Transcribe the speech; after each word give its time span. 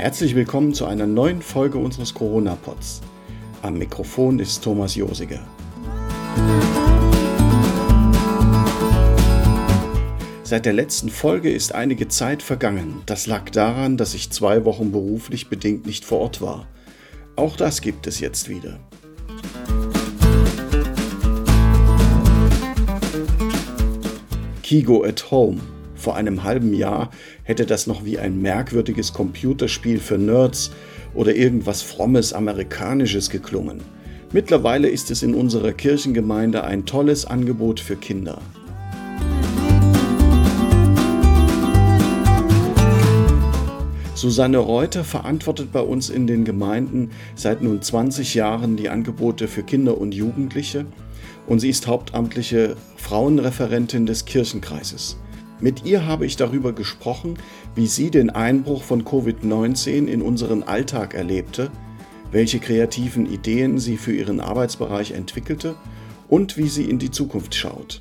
Herzlich 0.00 0.34
willkommen 0.34 0.72
zu 0.72 0.86
einer 0.86 1.06
neuen 1.06 1.42
Folge 1.42 1.76
unseres 1.76 2.14
Corona-Pods. 2.14 3.02
Am 3.60 3.74
Mikrofon 3.74 4.38
ist 4.38 4.64
Thomas 4.64 4.94
Josiger. 4.94 5.46
Seit 10.42 10.64
der 10.64 10.72
letzten 10.72 11.10
Folge 11.10 11.50
ist 11.50 11.74
einige 11.74 12.08
Zeit 12.08 12.42
vergangen. 12.42 13.02
Das 13.04 13.26
lag 13.26 13.50
daran, 13.50 13.98
dass 13.98 14.14
ich 14.14 14.30
zwei 14.30 14.64
Wochen 14.64 14.90
beruflich 14.90 15.50
bedingt 15.50 15.84
nicht 15.84 16.06
vor 16.06 16.20
Ort 16.20 16.40
war. 16.40 16.66
Auch 17.36 17.56
das 17.56 17.82
gibt 17.82 18.06
es 18.06 18.20
jetzt 18.20 18.48
wieder. 18.48 18.80
Kigo 24.62 25.04
at 25.04 25.30
Home. 25.30 25.60
Vor 26.00 26.16
einem 26.16 26.44
halben 26.44 26.72
Jahr 26.72 27.10
hätte 27.42 27.66
das 27.66 27.86
noch 27.86 28.06
wie 28.06 28.18
ein 28.18 28.40
merkwürdiges 28.40 29.12
Computerspiel 29.12 30.00
für 30.00 30.16
Nerds 30.16 30.70
oder 31.12 31.34
irgendwas 31.34 31.82
frommes 31.82 32.32
Amerikanisches 32.32 33.28
geklungen. 33.28 33.82
Mittlerweile 34.32 34.88
ist 34.88 35.10
es 35.10 35.22
in 35.22 35.34
unserer 35.34 35.72
Kirchengemeinde 35.72 36.64
ein 36.64 36.86
tolles 36.86 37.26
Angebot 37.26 37.80
für 37.80 37.96
Kinder. 37.96 38.40
Susanne 44.14 44.56
Reuter 44.56 45.04
verantwortet 45.04 45.70
bei 45.70 45.80
uns 45.80 46.08
in 46.08 46.26
den 46.26 46.46
Gemeinden 46.46 47.10
seit 47.34 47.60
nun 47.60 47.82
20 47.82 48.34
Jahren 48.34 48.78
die 48.78 48.88
Angebote 48.88 49.48
für 49.48 49.62
Kinder 49.62 49.98
und 49.98 50.14
Jugendliche 50.14 50.86
und 51.46 51.58
sie 51.58 51.68
ist 51.68 51.86
hauptamtliche 51.86 52.76
Frauenreferentin 52.96 54.06
des 54.06 54.24
Kirchenkreises. 54.24 55.18
Mit 55.60 55.84
ihr 55.84 56.06
habe 56.06 56.24
ich 56.24 56.36
darüber 56.36 56.72
gesprochen, 56.72 57.34
wie 57.74 57.86
sie 57.86 58.10
den 58.10 58.30
Einbruch 58.30 58.82
von 58.82 59.04
Covid-19 59.04 60.06
in 60.06 60.22
unseren 60.22 60.62
Alltag 60.62 61.12
erlebte, 61.12 61.70
welche 62.30 62.60
kreativen 62.60 63.30
Ideen 63.30 63.78
sie 63.78 63.98
für 63.98 64.12
ihren 64.12 64.40
Arbeitsbereich 64.40 65.12
entwickelte 65.12 65.74
und 66.28 66.56
wie 66.56 66.68
sie 66.68 66.84
in 66.84 66.98
die 66.98 67.10
Zukunft 67.10 67.54
schaut. 67.54 68.00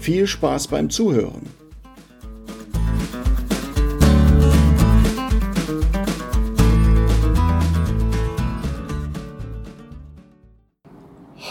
Viel 0.00 0.26
Spaß 0.26 0.68
beim 0.68 0.88
Zuhören! 0.88 1.59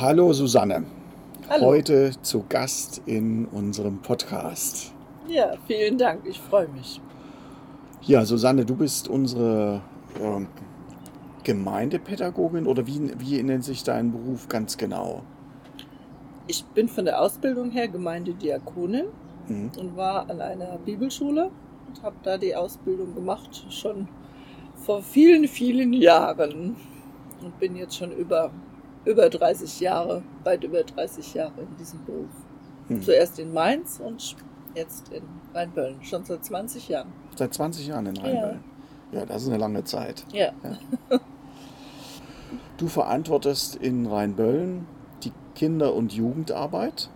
Hallo 0.01 0.31
Susanne. 0.31 0.85
Hallo. 1.49 1.65
Heute 1.65 2.11
zu 2.21 2.45
Gast 2.47 3.01
in 3.05 3.43
unserem 3.47 3.97
Podcast. 3.97 4.93
Ja, 5.27 5.55
vielen 5.67 5.97
Dank. 5.97 6.21
Ich 6.25 6.39
freue 6.39 6.69
mich. 6.69 7.01
Ja, 8.03 8.23
Susanne, 8.23 8.63
du 8.63 8.77
bist 8.77 9.09
unsere 9.09 9.81
äh, 10.15 10.45
Gemeindepädagogin 11.43 12.65
oder 12.65 12.87
wie, 12.87 13.11
wie 13.19 13.43
nennt 13.43 13.65
sich 13.65 13.83
dein 13.83 14.13
Beruf 14.13 14.47
ganz 14.47 14.77
genau? 14.77 15.21
Ich 16.47 16.63
bin 16.63 16.87
von 16.87 17.03
der 17.03 17.19
Ausbildung 17.19 17.69
her 17.69 17.89
Gemeindediakonin 17.89 19.07
mhm. 19.49 19.71
und 19.77 19.97
war 19.97 20.29
an 20.29 20.39
einer 20.39 20.77
Bibelschule 20.77 21.51
und 21.89 22.03
habe 22.03 22.15
da 22.23 22.37
die 22.37 22.55
Ausbildung 22.55 23.15
gemacht, 23.15 23.65
schon 23.69 24.07
vor 24.75 25.01
vielen, 25.03 25.45
vielen 25.49 25.91
Jahren 25.91 26.77
und 27.43 27.59
bin 27.59 27.75
jetzt 27.75 27.97
schon 27.97 28.13
über 28.13 28.49
über 29.09 29.29
30 29.29 29.79
Jahre, 29.79 30.21
weit 30.43 30.63
über 30.63 30.83
30 30.83 31.33
Jahre 31.33 31.61
in 31.61 31.77
diesem 31.77 32.05
Beruf. 32.05 32.29
Hm. 32.87 33.01
Zuerst 33.01 33.39
in 33.39 33.53
Mainz 33.53 33.99
und 33.99 34.35
jetzt 34.75 35.09
in 35.11 35.23
Rheinböllen, 35.53 36.03
schon 36.03 36.23
seit 36.23 36.45
20 36.45 36.89
Jahren. 36.89 37.11
Seit 37.35 37.53
20 37.53 37.87
Jahren 37.87 38.05
in 38.05 38.17
Rheinböllen. 38.17 38.63
Ja, 39.11 39.19
ja 39.19 39.25
das 39.25 39.43
ist 39.43 39.49
eine 39.49 39.57
lange 39.57 39.83
Zeit. 39.83 40.23
Ja. 40.31 40.51
ja. 40.63 41.19
Du 42.77 42.87
verantwortest 42.87 43.75
in 43.75 44.05
Rheinböllen 44.05 44.87
die 45.23 45.33
Kinder- 45.55 45.93
und 45.93 46.13
Jugendarbeit 46.13 47.09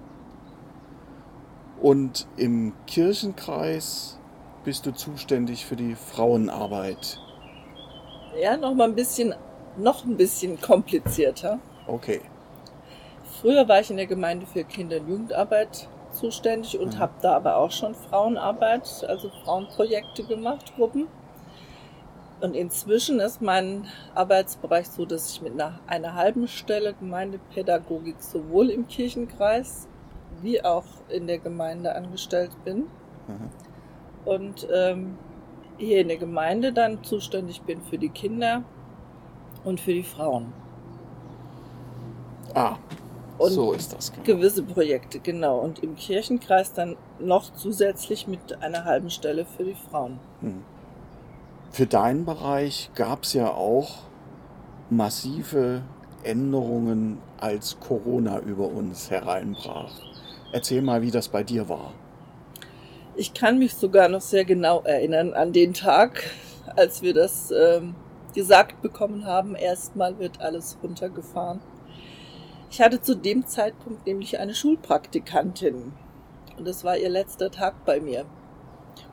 und 1.82 2.28
im 2.38 2.74
Kirchenkreis 2.88 4.20
bist 4.64 4.86
du 4.86 4.92
zuständig 4.92 5.66
für 5.66 5.76
die 5.76 5.96
Frauenarbeit. 5.96 7.20
Ja, 8.42 8.58
noch 8.58 8.74
mal 8.74 8.90
ein 8.90 8.96
bisschen, 8.96 9.36
noch 9.78 10.06
ein 10.06 10.18
bisschen 10.18 10.60
komplizierter. 10.60 11.60
Okay. 11.88 12.22
Früher 13.42 13.68
war 13.68 13.80
ich 13.82 13.90
in 13.90 13.98
der 13.98 14.08
Gemeinde 14.08 14.46
für 14.46 14.64
Kinder- 14.64 15.02
und 15.02 15.10
Jugendarbeit 15.10 15.90
zuständig 16.12 16.80
und 16.80 16.96
mhm. 16.96 17.00
habe 17.00 17.14
da 17.22 17.36
aber 17.36 17.58
auch 17.58 17.72
schon 17.72 17.96
Frauenarbeit, 17.96 19.06
also 19.08 19.30
Frauenprojekte 19.44 20.24
gemacht, 20.24 20.74
Gruppen. 20.76 21.08
Und 22.40 22.56
inzwischen 22.56 23.20
ist 23.20 23.42
mein 23.42 23.86
Arbeitsbereich 24.16 24.88
so, 24.88 25.06
dass 25.06 25.32
ich 25.32 25.42
mit 25.42 25.54
einer, 25.54 25.80
einer 25.88 26.14
halben 26.14 26.48
Stelle 26.48 26.94
Gemeindepädagogik 26.94 28.22
sowohl 28.22 28.70
im 28.70 28.88
Kirchenkreis 28.88 29.88
wie 30.42 30.64
auch 30.64 30.84
in 31.10 31.28
der 31.28 31.40
Gemeinde 31.40 31.96
angestellt 31.96 32.52
bin. 32.66 32.80
Mhm. 33.28 33.50
Und 34.26 34.68
ähm, 34.74 35.18
hier 35.78 36.02
in 36.02 36.08
der 36.10 36.18
Gemeinde 36.18 36.74
dann 36.74 37.04
zuständig 37.04 37.62
bin 37.62 37.82
für 37.82 37.98
die 37.98 38.10
Kinder 38.10 38.64
und 39.64 39.80
für 39.80 39.94
die 39.94 40.04
Frauen. 40.04 40.54
Ah, 42.54 42.78
und 43.38 43.52
so 43.52 43.74
ist 43.74 43.94
das. 43.94 44.12
Genau. 44.12 44.26
Gewisse 44.26 44.64
Projekte, 44.64 45.20
genau. 45.20 45.60
Und 45.60 45.80
im 45.80 45.96
Kirchenkreis 45.96 46.74
dann 46.74 46.96
noch 47.20 47.54
zusätzlich 47.54 48.28
mit 48.28 48.62
einer 48.62 48.86
halben 48.86 49.10
Stelle 49.10 49.46
für 49.46 49.64
die 49.64 49.76
Frauen. 49.90 50.20
Hm. 50.42 50.64
Für 51.72 51.88
deinen 51.88 52.26
Bereich 52.26 52.92
gab 52.94 53.24
es 53.24 53.34
ja 53.34 53.50
auch 53.50 54.04
massive 54.90 55.82
Änderungen, 56.24 57.18
als 57.40 57.78
Corona 57.80 58.40
über 58.40 58.68
uns 58.68 59.10
hereinbrach. 59.10 59.92
Erzähl 60.54 60.82
mal, 60.82 61.02
wie 61.02 61.12
das 61.12 61.28
bei 61.28 61.44
dir 61.44 61.68
war. 61.68 61.92
Ich 63.16 63.34
kann 63.34 63.60
mich 63.60 63.74
sogar 63.74 64.08
noch 64.08 64.22
sehr 64.22 64.46
genau 64.46 64.82
erinnern 64.82 65.34
an 65.34 65.52
den 65.52 65.74
Tag, 65.74 66.24
als 66.76 67.02
wir 67.02 67.14
das 67.14 67.52
ähm, 67.52 67.96
gesagt 68.34 68.82
bekommen 68.82 69.26
haben, 69.26 69.56
erstmal 69.56 70.18
wird 70.20 70.42
alles 70.42 70.78
runtergefahren. 70.82 71.60
Ich 72.74 72.82
hatte 72.82 73.00
zu 73.00 73.16
dem 73.16 73.46
Zeitpunkt 73.46 74.08
nämlich 74.08 74.40
eine 74.40 74.56
Schulpraktikantin 74.56 75.94
und 76.58 76.68
es 76.68 76.84
war 76.84 76.98
ihr 76.98 77.10
letzter 77.10 77.52
Tag 77.52 77.86
bei 77.86 78.00
mir. 78.00 78.26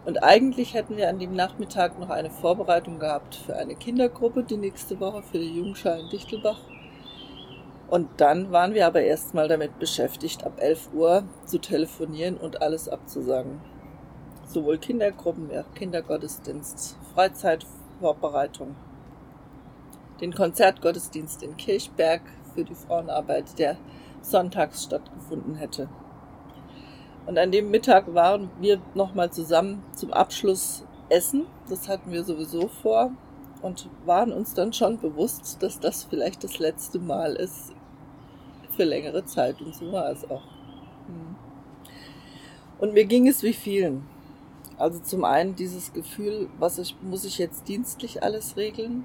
Und 0.07 0.23
eigentlich 0.23 0.73
hätten 0.73 0.97
wir 0.97 1.11
an 1.11 1.19
dem 1.19 1.35
Nachmittag 1.35 1.99
noch 1.99 2.09
eine 2.09 2.31
Vorbereitung 2.31 2.99
gehabt 2.99 3.35
für 3.35 3.55
eine 3.57 3.75
Kindergruppe 3.75 4.45
die 4.45 4.57
nächste 4.57 4.99
Woche 4.99 5.23
für 5.23 5.39
die 5.39 5.55
Jugendschule 5.55 6.01
in 6.01 6.09
Dichtelbach. 6.09 6.59
Und 7.89 8.09
dann 8.17 8.51
waren 8.51 8.73
wir 8.73 8.87
aber 8.87 9.03
erstmal 9.03 9.47
damit 9.47 9.79
beschäftigt, 9.79 10.43
ab 10.43 10.55
11 10.57 10.95
Uhr 10.95 11.25
zu 11.45 11.59
telefonieren 11.59 12.39
und 12.39 12.63
alles 12.63 12.89
abzusagen. 12.89 13.61
Sowohl 14.47 14.79
Kindergruppen, 14.79 15.51
Kindergottesdienst, 15.75 16.97
Freizeitvorbereitung, 17.13 18.75
den 20.23 20.33
Konzertgottesdienst 20.33 21.43
in 21.43 21.59
Kirchberg, 21.59 22.23
für 22.55 22.65
die 22.65 22.75
Frauenarbeit, 22.75 23.59
der 23.59 23.77
sonntags 24.23 24.85
stattgefunden 24.85 25.55
hätte. 25.55 25.89
Und 27.27 27.39
an 27.39 27.51
dem 27.53 27.71
Mittag 27.71 28.13
waren 28.15 28.51
wir 28.61 28.81
nochmal 28.95 29.31
zusammen 29.31 29.83
zum 29.95 30.13
Abschluss 30.13 30.85
essen. 31.09 31.47
Das 31.69 31.89
hatten 31.89 32.11
wir 32.11 32.25
sowieso 32.25 32.69
vor 32.69 33.13
und 33.63 33.89
waren 34.05 34.33
uns 34.33 34.55
dann 34.55 34.73
schon 34.73 34.99
bewusst, 34.99 35.63
dass 35.63 35.81
das 35.81 36.05
vielleicht 36.05 36.43
das 36.45 36.59
letzte 36.59 36.99
Mal 36.99 37.35
ist 37.35 37.73
für 38.77 38.85
längere 38.85 39.25
Zeit. 39.25 39.61
Und 39.61 39.75
so 39.75 39.93
war 39.93 40.11
es 40.11 40.29
auch. 40.31 40.43
Hm. 41.07 41.37
Und 42.79 42.95
mir 42.95 43.05
ging 43.05 43.29
es 43.29 43.43
wie 43.43 43.53
vielen. 43.53 44.07
Also 44.79 44.99
zum 45.01 45.25
einen 45.25 45.55
dieses 45.57 45.93
Gefühl, 45.93 46.49
was 46.59 46.79
ich, 46.79 46.97
muss 47.03 47.25
ich 47.25 47.37
jetzt 47.37 47.69
dienstlich 47.69 48.23
alles 48.23 48.57
regeln? 48.57 49.05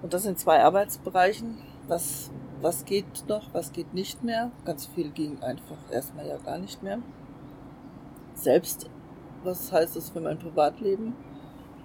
Und 0.00 0.14
das 0.14 0.24
in 0.24 0.36
zwei 0.36 0.62
Arbeitsbereichen 0.62 1.58
was, 1.88 2.30
was 2.60 2.84
geht 2.84 3.24
noch, 3.28 3.52
was 3.52 3.72
geht 3.72 3.94
nicht 3.94 4.22
mehr. 4.22 4.50
Ganz 4.64 4.86
viel 4.86 5.10
ging 5.10 5.42
einfach 5.42 5.78
erstmal 5.90 6.26
ja 6.26 6.36
gar 6.38 6.58
nicht 6.58 6.82
mehr. 6.82 6.98
Selbst, 8.34 8.88
was 9.44 9.72
heißt 9.72 9.96
das 9.96 10.10
für 10.10 10.20
mein 10.20 10.38
Privatleben? 10.38 11.14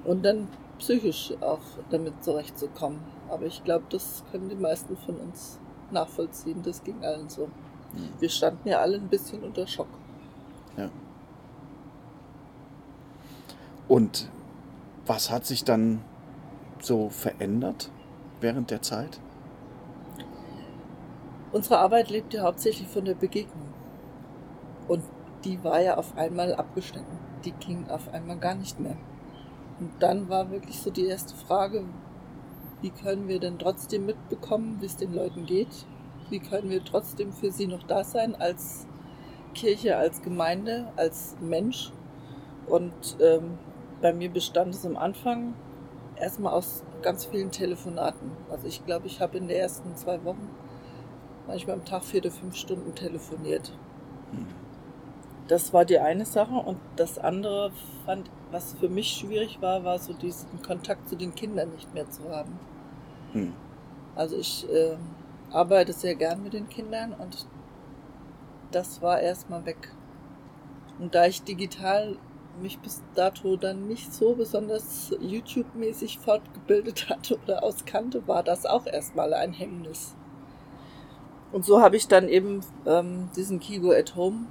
Und 0.03 0.23
dann 0.23 0.47
psychisch 0.77 1.33
auch 1.41 1.61
damit 1.89 2.23
zurechtzukommen. 2.23 2.99
Aber 3.29 3.45
ich 3.45 3.63
glaube, 3.63 3.85
das 3.89 4.23
können 4.31 4.49
die 4.49 4.55
meisten 4.55 4.95
von 4.97 5.15
uns 5.15 5.59
nachvollziehen. 5.91 6.61
Das 6.63 6.83
ging 6.83 7.03
allen 7.03 7.29
so. 7.29 7.47
Mhm. 7.93 8.09
Wir 8.19 8.29
standen 8.29 8.69
ja 8.69 8.79
alle 8.79 8.97
ein 8.97 9.07
bisschen 9.07 9.43
unter 9.43 9.65
Schock. 9.65 9.87
Ja. 10.77 10.89
Und 13.87 14.29
was 15.05 15.31
hat 15.31 15.45
sich 15.45 15.63
dann 15.63 16.01
so 16.81 17.09
verändert 17.09 17.89
während 18.41 18.71
der 18.71 18.81
Zeit? 18.81 19.19
Unsere 21.55 21.77
Arbeit 21.77 22.09
lebt 22.09 22.33
ja 22.33 22.43
hauptsächlich 22.43 22.89
von 22.89 23.05
der 23.05 23.13
Begegnung. 23.13 23.73
Und 24.89 25.05
die 25.45 25.63
war 25.63 25.79
ja 25.79 25.95
auf 25.95 26.17
einmal 26.17 26.53
abgeschnitten. 26.53 27.17
Die 27.45 27.53
ging 27.53 27.87
auf 27.87 28.13
einmal 28.13 28.37
gar 28.37 28.55
nicht 28.55 28.77
mehr. 28.77 28.97
Und 29.79 29.91
dann 30.01 30.27
war 30.27 30.51
wirklich 30.51 30.81
so 30.81 30.91
die 30.91 31.05
erste 31.05 31.33
Frage, 31.33 31.85
wie 32.81 32.89
können 32.89 33.29
wir 33.29 33.39
denn 33.39 33.57
trotzdem 33.57 34.05
mitbekommen, 34.05 34.79
wie 34.81 34.85
es 34.85 34.97
den 34.97 35.13
Leuten 35.13 35.45
geht? 35.45 35.85
Wie 36.29 36.39
können 36.39 36.69
wir 36.69 36.83
trotzdem 36.83 37.31
für 37.31 37.51
sie 37.51 37.67
noch 37.67 37.83
da 37.83 38.03
sein 38.03 38.35
als 38.35 38.85
Kirche, 39.53 39.95
als 39.95 40.21
Gemeinde, 40.21 40.91
als 40.97 41.37
Mensch? 41.39 41.93
Und 42.67 43.15
ähm, 43.21 43.57
bei 44.01 44.11
mir 44.11 44.29
bestand 44.29 44.75
es 44.75 44.85
am 44.85 44.97
Anfang 44.97 45.53
erstmal 46.17 46.51
aus 46.51 46.83
ganz 47.01 47.23
vielen 47.23 47.51
Telefonaten. 47.51 48.31
Also 48.51 48.67
ich 48.67 48.85
glaube, 48.85 49.07
ich 49.07 49.21
habe 49.21 49.37
in 49.37 49.47
den 49.47 49.55
ersten 49.55 49.95
zwei 49.95 50.21
Wochen 50.25 50.49
manchmal 51.47 51.77
am 51.77 51.85
Tag 51.85 52.03
vier 52.03 52.21
oder 52.21 52.31
fünf 52.31 52.55
Stunden 52.55 52.93
telefoniert. 52.95 53.71
Hm. 54.31 54.47
Das 55.47 55.73
war 55.73 55.85
die 55.85 55.99
eine 55.99 56.25
Sache. 56.25 56.55
Und 56.55 56.79
das 56.95 57.19
andere 57.19 57.71
fand, 58.05 58.29
was 58.51 58.73
für 58.73 58.89
mich 58.89 59.09
schwierig 59.09 59.61
war, 59.61 59.83
war 59.83 59.99
so 59.99 60.13
diesen 60.13 60.61
Kontakt 60.61 61.07
zu 61.09 61.15
den 61.15 61.35
Kindern 61.35 61.71
nicht 61.71 61.93
mehr 61.93 62.09
zu 62.09 62.29
haben. 62.29 62.59
Hm. 63.33 63.53
Also 64.15 64.37
ich 64.37 64.67
äh, 64.69 64.97
arbeite 65.51 65.93
sehr 65.93 66.15
gern 66.15 66.43
mit 66.43 66.53
den 66.53 66.69
Kindern 66.69 67.13
und 67.13 67.47
das 68.71 69.01
war 69.01 69.19
erstmal 69.19 69.65
weg. 69.65 69.91
Und 70.99 71.13
da 71.13 71.25
ich 71.25 71.43
digital 71.43 72.17
mich 72.61 72.79
bis 72.79 73.03
dato 73.15 73.57
dann 73.57 73.87
nicht 73.87 74.13
so 74.13 74.33
besonders 74.33 75.13
YouTube-mäßig 75.19 76.19
fortgebildet 76.19 77.09
hatte 77.09 77.37
oder 77.43 77.63
auskannte, 77.63 78.27
war 78.27 78.43
das 78.43 78.65
auch 78.65 78.85
erstmal 78.85 79.33
ein 79.33 79.53
Hemmnis. 79.53 80.15
Und 81.55 81.63
so 81.63 81.79
habe 81.79 81.95
ich 81.95 82.09
dann 82.09 82.27
eben 82.27 82.59
ähm, 82.85 83.29
diesen 83.33 83.61
Kigo 83.61 83.93
at 83.93 84.17
Home 84.17 84.47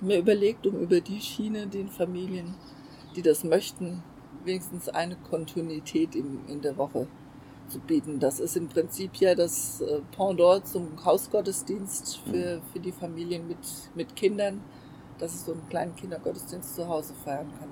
mir 0.00 0.16
überlegt, 0.18 0.66
um 0.66 0.80
über 0.80 1.02
die 1.02 1.20
Schiene 1.20 1.66
den 1.66 1.88
Familien, 1.88 2.54
die 3.14 3.20
das 3.20 3.44
möchten, 3.44 4.02
wenigstens 4.46 4.88
eine 4.88 5.14
Kontinuität 5.14 6.14
in, 6.14 6.40
in 6.48 6.62
der 6.62 6.78
Woche 6.78 7.06
zu 7.68 7.80
bieten. 7.80 8.18
Das 8.18 8.40
ist 8.40 8.56
im 8.56 8.68
Prinzip 8.68 9.16
ja 9.16 9.34
das 9.34 9.82
äh, 9.82 10.00
Pendant 10.16 10.66
zum 10.66 11.04
Hausgottesdienst 11.04 12.20
für, 12.20 12.62
für 12.72 12.80
die 12.80 12.92
Familien 12.92 13.46
mit, 13.46 13.58
mit 13.94 14.16
Kindern, 14.16 14.62
dass 15.18 15.34
es 15.34 15.44
so 15.44 15.52
einen 15.52 15.68
kleinen 15.68 15.94
Kindergottesdienst 15.94 16.76
zu 16.76 16.88
Hause 16.88 17.12
feiern 17.26 17.52
kann. 17.58 17.68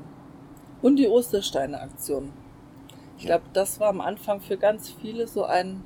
Und 0.82 0.96
die 0.96 1.08
Ostersteine-Aktion. 1.08 2.30
Ich 3.16 3.24
glaube, 3.24 3.44
das 3.54 3.80
war 3.80 3.88
am 3.88 4.02
Anfang 4.02 4.42
für 4.42 4.58
ganz 4.58 4.90
viele 4.90 5.26
so 5.26 5.44
ein 5.44 5.82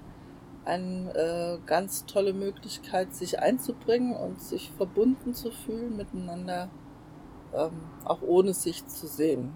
eine 0.65 1.15
äh, 1.15 1.59
ganz 1.67 2.07
tolle 2.07 2.33
Möglichkeit, 2.33 3.15
sich 3.15 3.41
einzubringen 3.41 4.15
und 4.15 4.41
sich 4.41 4.71
verbunden 4.77 5.35
zu 5.35 5.51
fühlen 5.51 5.97
miteinander, 5.97 6.69
ähm, 7.55 7.73
auch 8.05 8.23
ohne 8.23 8.55
sich 8.55 8.87
zu 8.87 9.07
sehen. 9.07 9.55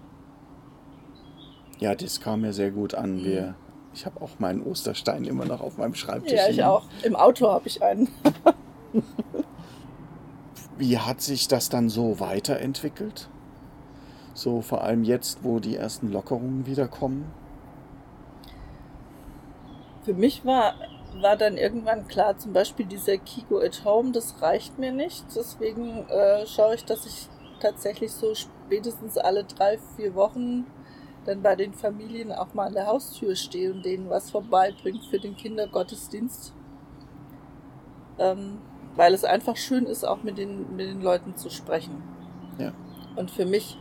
Ja, 1.79 1.95
das 1.95 2.19
kam 2.21 2.41
mir 2.41 2.53
sehr 2.53 2.71
gut 2.71 2.93
an. 2.93 3.23
Wir, 3.23 3.41
mhm. 3.41 3.55
ich 3.93 4.05
habe 4.05 4.21
auch 4.21 4.39
meinen 4.39 4.61
Osterstein 4.61 5.23
immer 5.23 5.45
noch 5.45 5.61
auf 5.61 5.77
meinem 5.77 5.95
Schreibtisch. 5.95 6.33
Ja, 6.33 6.49
ich 6.49 6.63
auch. 6.63 6.85
Im 7.03 7.15
Auto 7.15 7.49
habe 7.49 7.67
ich 7.67 7.81
einen. 7.81 8.09
Wie 10.77 10.97
hat 10.97 11.21
sich 11.21 11.47
das 11.47 11.69
dann 11.69 11.89
so 11.89 12.19
weiterentwickelt? 12.19 13.29
So 14.33 14.61
vor 14.61 14.83
allem 14.83 15.03
jetzt, 15.03 15.43
wo 15.43 15.59
die 15.59 15.75
ersten 15.75 16.11
Lockerungen 16.11 16.65
wiederkommen? 16.65 17.25
Für 20.03 20.13
mich 20.13 20.45
war 20.45 20.75
war 21.15 21.35
dann 21.35 21.57
irgendwann 21.57 22.07
klar, 22.07 22.37
zum 22.37 22.53
Beispiel 22.53 22.85
dieser 22.85 23.17
Kiko 23.17 23.59
at 23.59 23.83
Home, 23.85 24.11
das 24.11 24.41
reicht 24.41 24.77
mir 24.77 24.91
nicht. 24.91 25.25
Deswegen 25.35 26.07
äh, 26.07 26.45
schaue 26.45 26.75
ich, 26.75 26.85
dass 26.85 27.05
ich 27.05 27.27
tatsächlich 27.59 28.11
so 28.11 28.33
spätestens 28.35 29.17
alle 29.17 29.43
drei, 29.43 29.79
vier 29.95 30.15
Wochen 30.15 30.65
dann 31.25 31.41
bei 31.41 31.55
den 31.55 31.73
Familien 31.73 32.31
auch 32.31 32.53
mal 32.53 32.67
an 32.67 32.73
der 32.73 32.87
Haustür 32.87 33.35
stehe 33.35 33.73
und 33.73 33.83
denen 33.83 34.09
was 34.09 34.31
vorbeibringt 34.31 35.03
für 35.05 35.19
den 35.19 35.35
Kindergottesdienst. 35.35 36.53
Ähm, 38.17 38.59
weil 38.95 39.13
es 39.13 39.23
einfach 39.23 39.55
schön 39.55 39.85
ist, 39.85 40.05
auch 40.05 40.23
mit 40.23 40.37
den, 40.37 40.75
mit 40.75 40.87
den 40.87 41.01
Leuten 41.01 41.35
zu 41.35 41.49
sprechen. 41.49 42.03
Ja. 42.57 42.73
Und 43.15 43.31
für 43.31 43.45
mich 43.45 43.77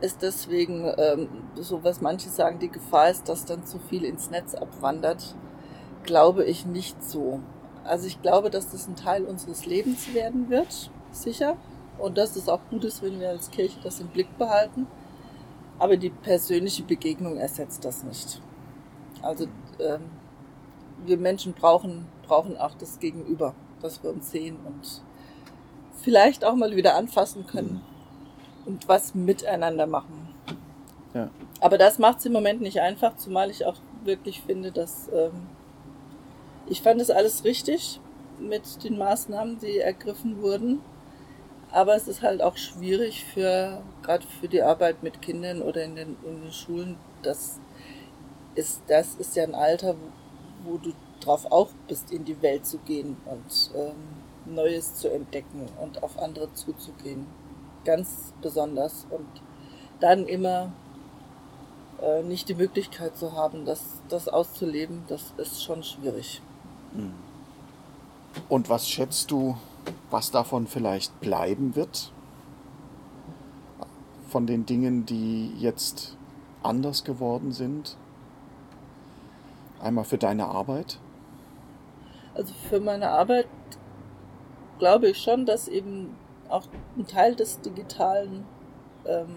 ist 0.00 0.22
deswegen 0.22 0.92
ähm, 0.96 1.28
so, 1.54 1.84
was 1.84 2.00
manche 2.00 2.28
sagen, 2.28 2.58
die 2.58 2.70
Gefahr 2.70 3.10
ist, 3.10 3.28
dass 3.28 3.44
dann 3.44 3.64
zu 3.64 3.78
viel 3.78 4.04
ins 4.04 4.30
Netz 4.30 4.54
abwandert 4.54 5.34
glaube 6.04 6.44
ich 6.44 6.66
nicht 6.66 7.02
so. 7.02 7.40
Also 7.84 8.06
ich 8.06 8.20
glaube, 8.22 8.50
dass 8.50 8.70
das 8.70 8.86
ein 8.86 8.96
Teil 8.96 9.24
unseres 9.24 9.66
Lebens 9.66 10.14
werden 10.14 10.48
wird, 10.50 10.90
sicher. 11.10 11.56
Und 11.98 12.18
dass 12.18 12.36
es 12.36 12.48
auch 12.48 12.60
gut 12.70 12.84
ist, 12.84 13.02
wenn 13.02 13.20
wir 13.20 13.28
als 13.30 13.50
Kirche 13.50 13.78
das 13.82 14.00
im 14.00 14.08
Blick 14.08 14.38
behalten. 14.38 14.86
Aber 15.78 15.96
die 15.96 16.10
persönliche 16.10 16.82
Begegnung 16.82 17.36
ersetzt 17.36 17.84
das 17.84 18.04
nicht. 18.04 18.40
Also 19.20 19.46
ähm, 19.78 20.02
wir 21.04 21.16
Menschen 21.16 21.54
brauchen, 21.54 22.06
brauchen 22.26 22.56
auch 22.56 22.74
das 22.74 22.98
Gegenüber, 22.98 23.54
dass 23.80 24.02
wir 24.02 24.10
uns 24.10 24.30
sehen 24.30 24.56
und 24.64 25.02
vielleicht 26.02 26.44
auch 26.44 26.54
mal 26.54 26.74
wieder 26.76 26.96
anfassen 26.96 27.46
können 27.46 27.82
mhm. 27.82 28.66
und 28.66 28.88
was 28.88 29.14
miteinander 29.14 29.86
machen. 29.86 30.28
Ja. 31.14 31.30
Aber 31.60 31.78
das 31.78 31.98
macht 31.98 32.18
es 32.18 32.26
im 32.26 32.32
Moment 32.32 32.60
nicht 32.60 32.80
einfach, 32.80 33.16
zumal 33.16 33.50
ich 33.50 33.64
auch 33.64 33.76
wirklich 34.04 34.40
finde, 34.42 34.72
dass 34.72 35.08
ähm, 35.12 35.46
ich 36.66 36.82
fand 36.82 37.00
es 37.00 37.10
alles 37.10 37.44
richtig 37.44 38.00
mit 38.38 38.82
den 38.84 38.98
Maßnahmen, 38.98 39.58
die 39.58 39.78
ergriffen 39.78 40.42
wurden. 40.42 40.80
Aber 41.70 41.94
es 41.94 42.06
ist 42.06 42.22
halt 42.22 42.42
auch 42.42 42.56
schwierig 42.56 43.24
für, 43.24 43.82
gerade 44.02 44.26
für 44.40 44.48
die 44.48 44.62
Arbeit 44.62 45.02
mit 45.02 45.22
Kindern 45.22 45.62
oder 45.62 45.82
in 45.84 45.96
den, 45.96 46.16
in 46.24 46.42
den 46.42 46.52
Schulen. 46.52 46.96
Das 47.22 47.60
ist, 48.54 48.82
das 48.88 49.14
ist 49.14 49.36
ja 49.36 49.44
ein 49.44 49.54
Alter, 49.54 49.94
wo, 50.64 50.72
wo 50.72 50.78
du 50.78 50.92
drauf 51.20 51.46
auch 51.50 51.70
bist, 51.88 52.12
in 52.12 52.24
die 52.24 52.42
Welt 52.42 52.66
zu 52.66 52.78
gehen 52.78 53.16
und 53.24 53.70
ähm, 53.74 54.54
Neues 54.54 54.96
zu 54.96 55.08
entdecken 55.08 55.66
und 55.80 56.02
auf 56.02 56.18
andere 56.18 56.52
zuzugehen. 56.52 57.26
Ganz 57.84 58.34
besonders. 58.42 59.06
Und 59.08 59.28
dann 60.00 60.26
immer 60.26 60.72
äh, 62.02 62.22
nicht 62.22 62.48
die 62.48 62.54
Möglichkeit 62.54 63.16
zu 63.16 63.32
haben, 63.32 63.64
das, 63.64 64.02
das 64.08 64.28
auszuleben, 64.28 65.04
das 65.08 65.32
ist 65.38 65.62
schon 65.62 65.82
schwierig. 65.82 66.42
Und 68.48 68.68
was 68.68 68.88
schätzt 68.88 69.30
du, 69.30 69.56
was 70.10 70.30
davon 70.30 70.66
vielleicht 70.66 71.20
bleiben 71.20 71.74
wird? 71.74 72.12
Von 74.28 74.46
den 74.46 74.66
Dingen, 74.66 75.04
die 75.06 75.52
jetzt 75.58 76.16
anders 76.62 77.04
geworden 77.04 77.52
sind? 77.52 77.96
Einmal 79.80 80.04
für 80.04 80.18
deine 80.18 80.46
Arbeit? 80.46 80.98
Also 82.34 82.54
für 82.68 82.80
meine 82.80 83.10
Arbeit 83.10 83.48
glaube 84.78 85.08
ich 85.08 85.18
schon, 85.18 85.44
dass 85.44 85.68
eben 85.68 86.16
auch 86.48 86.64
ein 86.96 87.06
Teil 87.06 87.34
des 87.34 87.60
Digitalen 87.60 88.44
ähm, 89.06 89.34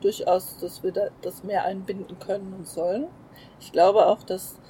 durchaus, 0.00 0.58
dass 0.58 0.82
wir 0.82 0.92
da, 0.92 1.08
das 1.22 1.44
mehr 1.44 1.64
einbinden 1.64 2.18
können 2.18 2.52
und 2.54 2.66
sollen. 2.66 3.06
Ich 3.60 3.72
glaube 3.72 4.06
auch, 4.06 4.22
dass 4.22 4.60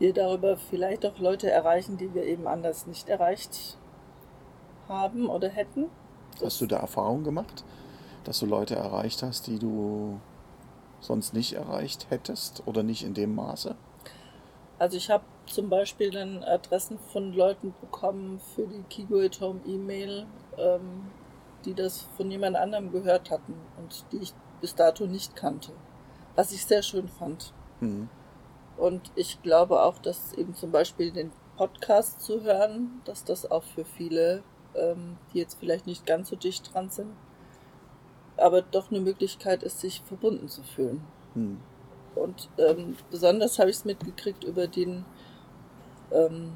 wir 0.00 0.12
darüber 0.12 0.56
vielleicht 0.56 1.06
auch 1.06 1.18
Leute 1.18 1.50
erreichen, 1.50 1.96
die 1.96 2.12
wir 2.14 2.24
eben 2.24 2.48
anders 2.48 2.86
nicht 2.86 3.08
erreicht 3.08 3.78
haben 4.88 5.28
oder 5.28 5.48
hätten. 5.48 5.86
Hast 6.42 6.60
du 6.60 6.66
da 6.66 6.78
Erfahrung 6.78 7.22
gemacht, 7.22 7.64
dass 8.24 8.40
du 8.40 8.46
Leute 8.46 8.74
erreicht 8.74 9.22
hast, 9.22 9.46
die 9.46 9.58
du 9.58 10.18
sonst 11.00 11.34
nicht 11.34 11.52
erreicht 11.52 12.06
hättest 12.10 12.62
oder 12.66 12.82
nicht 12.82 13.04
in 13.04 13.14
dem 13.14 13.34
Maße? 13.34 13.76
Also 14.78 14.96
ich 14.96 15.10
habe 15.10 15.24
zum 15.46 15.68
Beispiel 15.68 16.10
dann 16.10 16.42
Adressen 16.42 16.98
von 17.12 17.34
Leuten 17.34 17.74
bekommen 17.80 18.40
für 18.54 18.66
die 18.66 18.82
Kigo 18.88 19.20
at 19.20 19.40
Home 19.40 19.60
E-Mail, 19.66 20.26
ähm, 20.56 21.10
die 21.66 21.74
das 21.74 22.08
von 22.16 22.30
jemand 22.30 22.56
anderem 22.56 22.90
gehört 22.90 23.30
hatten 23.30 23.54
und 23.76 24.04
die 24.12 24.18
ich 24.18 24.32
bis 24.62 24.74
dato 24.74 25.06
nicht 25.06 25.36
kannte, 25.36 25.72
was 26.34 26.52
ich 26.52 26.64
sehr 26.64 26.82
schön 26.82 27.08
fand. 27.08 27.52
Mhm. 27.80 28.08
Und 28.80 29.12
ich 29.14 29.42
glaube 29.42 29.82
auch, 29.82 29.98
dass 29.98 30.32
eben 30.32 30.54
zum 30.54 30.70
Beispiel 30.72 31.10
den 31.10 31.30
Podcast 31.58 32.22
zu 32.22 32.42
hören, 32.42 33.02
dass 33.04 33.24
das 33.24 33.50
auch 33.50 33.62
für 33.62 33.84
viele, 33.84 34.42
ähm, 34.74 35.18
die 35.34 35.38
jetzt 35.38 35.58
vielleicht 35.60 35.86
nicht 35.86 36.06
ganz 36.06 36.30
so 36.30 36.36
dicht 36.36 36.72
dran 36.72 36.88
sind, 36.88 37.10
aber 38.38 38.62
doch 38.62 38.90
eine 38.90 39.00
Möglichkeit 39.00 39.62
ist, 39.62 39.80
sich 39.80 40.00
verbunden 40.06 40.48
zu 40.48 40.62
fühlen. 40.62 41.04
Hm. 41.34 41.58
Und 42.14 42.48
ähm, 42.56 42.96
besonders 43.10 43.58
habe 43.58 43.68
ich 43.68 43.76
es 43.76 43.84
mitgekriegt 43.84 44.44
über 44.44 44.66
den 44.66 45.04
ähm, 46.10 46.54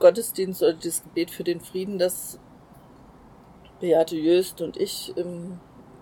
Gottesdienst 0.00 0.64
oder 0.64 0.74
das 0.74 1.04
Gebet 1.04 1.30
für 1.30 1.44
den 1.44 1.60
Frieden, 1.60 2.00
das 2.00 2.40
Beate 3.78 4.16
Jöst 4.16 4.60
und 4.62 4.76
ich 4.78 5.14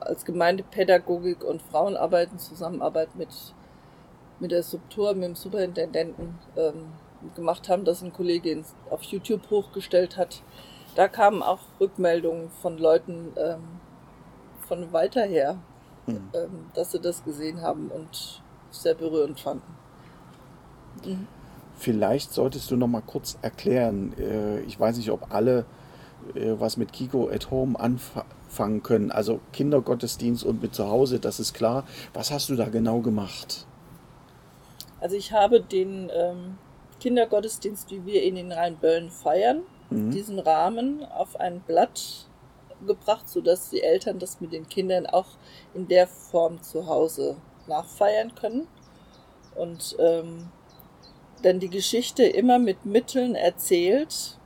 als 0.00 0.24
Gemeindepädagogik 0.24 1.44
und 1.44 1.60
Frauenarbeiten 1.60 2.38
Zusammenarbeit 2.38 3.14
mit 3.14 3.28
mit 4.40 4.50
der 4.50 4.62
Subtur, 4.62 5.14
mit 5.14 5.24
dem 5.24 5.34
Superintendenten 5.34 6.38
ähm, 6.56 6.86
gemacht 7.34 7.68
haben, 7.68 7.84
dass 7.84 8.02
ein 8.02 8.12
Kollege 8.12 8.62
auf 8.90 9.02
YouTube 9.02 9.50
hochgestellt 9.50 10.16
hat. 10.16 10.42
da 10.94 11.08
kamen 11.08 11.42
auch 11.42 11.60
Rückmeldungen 11.80 12.50
von 12.62 12.78
Leuten 12.78 13.32
ähm, 13.36 13.62
von 14.66 14.92
weiter 14.92 15.22
her, 15.22 15.58
mhm. 16.06 16.28
ähm, 16.34 16.66
dass 16.74 16.92
sie 16.92 17.00
das 17.00 17.24
gesehen 17.24 17.62
haben 17.62 17.90
und 17.90 18.42
sehr 18.70 18.94
berührend 18.94 19.40
fanden. 19.40 19.76
Mhm. 21.04 21.26
Vielleicht 21.76 22.32
solltest 22.32 22.70
du 22.70 22.76
noch 22.76 22.86
mal 22.86 23.02
kurz 23.02 23.36
erklären. 23.42 24.14
Äh, 24.18 24.60
ich 24.60 24.78
weiß 24.78 24.96
nicht, 24.96 25.10
ob 25.10 25.34
alle 25.34 25.66
äh, 26.34 26.54
was 26.58 26.76
mit 26.76 26.92
Kiko 26.92 27.28
at 27.28 27.50
Home 27.50 27.78
anfangen 27.78 28.82
können. 28.82 29.10
Also 29.10 29.40
Kindergottesdienst 29.52 30.44
und 30.44 30.62
mit 30.62 30.74
zu 30.74 30.88
Hause, 30.88 31.18
das 31.18 31.40
ist 31.40 31.52
klar. 31.52 31.84
Was 32.12 32.30
hast 32.30 32.48
du 32.48 32.56
da 32.56 32.68
genau 32.68 33.00
gemacht? 33.00 33.66
Also 35.04 35.16
ich 35.16 35.32
habe 35.32 35.60
den 35.60 36.10
ähm, 36.14 36.56
Kindergottesdienst, 36.98 37.90
wie 37.90 38.06
wir 38.06 38.22
ihn 38.22 38.38
in 38.38 38.50
Rheinböllen 38.50 39.10
feiern, 39.10 39.60
mhm. 39.90 40.10
diesen 40.10 40.38
Rahmen 40.38 41.04
auf 41.04 41.38
ein 41.38 41.60
Blatt 41.60 42.26
gebracht, 42.86 43.28
sodass 43.28 43.68
die 43.68 43.82
Eltern 43.82 44.18
das 44.18 44.40
mit 44.40 44.54
den 44.54 44.66
Kindern 44.66 45.06
auch 45.06 45.26
in 45.74 45.88
der 45.88 46.06
Form 46.06 46.62
zu 46.62 46.86
Hause 46.86 47.36
nachfeiern 47.66 48.34
können. 48.34 48.66
Und 49.54 49.94
ähm, 49.98 50.48
dann 51.42 51.60
die 51.60 51.68
Geschichte 51.68 52.24
immer 52.24 52.58
mit 52.58 52.86
Mitteln 52.86 53.34
erzählt 53.34 54.38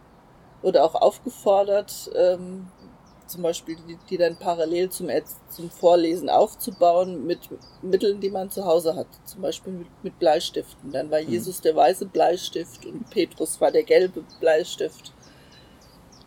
oder 0.63 0.85
auch 0.85 0.97
aufgefordert, 0.97 2.11
ähm, 2.17 2.67
zum 3.29 3.43
Beispiel 3.43 3.77
die, 3.87 3.99
die 4.09 4.17
dann 4.17 4.37
parallel 4.37 4.91
zum, 4.91 5.09
zum 5.49 5.71
Vorlesen 5.71 6.29
aufzubauen 6.29 7.27
mit 7.27 7.41
Mitteln, 7.83 8.21
die 8.21 8.31
man 8.31 8.51
zu 8.51 8.65
Hause 8.65 8.97
hat. 8.97 9.07
Zum 9.25 9.43
Beispiel 9.43 9.73
mit, 9.73 9.87
mit 10.03 10.19
Bleistiften. 10.19 10.93
Dann 10.93 11.11
war 11.11 11.21
mhm. 11.21 11.29
Jesus 11.29 11.61
der 11.61 11.77
weiße 11.77 12.07
Bleistift 12.07 12.87
und 12.87 13.09
Petrus 13.11 13.61
war 13.61 13.71
der 13.71 13.85
gelbe 13.85 14.25
Bleistift. 14.41 15.13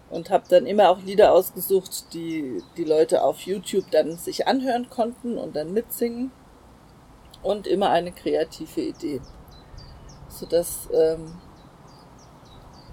Und 0.10 0.29
habe 0.29 0.43
dann 0.50 0.65
immer 0.65 0.89
auch 0.89 1.01
Lieder 1.01 1.31
ausgesucht, 1.31 2.13
die 2.13 2.62
die 2.75 2.84
Leute 2.84 3.24
auf 3.24 3.41
YouTube 3.41 3.89
dann 3.91 4.17
sich 4.17 4.46
anhören 4.46 4.89
konnten 4.89 5.38
und 5.38 5.55
dann 5.55 5.74
mitsingen. 5.74 6.31
Und 7.43 7.65
immer 7.65 7.89
eine 7.89 8.12
kreative 8.12 8.81
Idee. 8.81 9.22
Sodass 10.27 10.89
ähm, 10.93 11.34